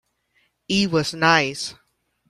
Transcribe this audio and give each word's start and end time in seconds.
E 0.67 0.87
was 0.87 1.13
nice. 1.13 1.75